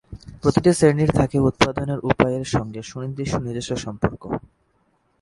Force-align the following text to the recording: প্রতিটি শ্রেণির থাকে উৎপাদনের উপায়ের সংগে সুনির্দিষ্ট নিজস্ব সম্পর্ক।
প্রতিটি 0.41 0.71
শ্রেণির 0.73 1.11
থাকে 1.19 1.37
উৎপাদনের 1.39 1.99
উপায়ের 2.03 2.43
সংগে 2.45 2.81
সুনির্দিষ্ট 2.83 3.35
নিজস্ব 3.37 3.71
সম্পর্ক। 3.75 4.21